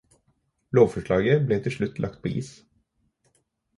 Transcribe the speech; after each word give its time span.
Lovforslaget 0.77 1.45
ble 1.51 1.59
til 1.67 1.75
slutt 1.77 2.03
lagt 2.07 2.19
på 2.25 2.33
is. 2.41 2.51